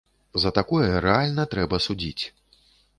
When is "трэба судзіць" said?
1.55-2.23